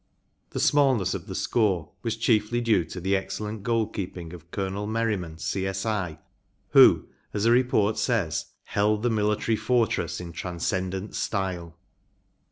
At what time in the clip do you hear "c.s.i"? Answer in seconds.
5.37-6.17